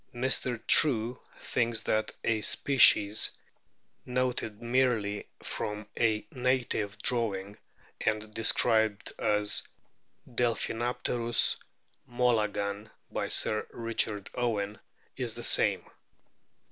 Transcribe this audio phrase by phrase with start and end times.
[0.15, 0.59] Mr.
[0.65, 3.29] True thinks that a species,
[4.03, 7.55] noted merely from a native drawing
[8.03, 9.61] and described as
[10.27, 11.55] Delpkinap terus
[12.07, 14.79] mo lagan by Sir Richard Owen,
[15.17, 15.85] is the same.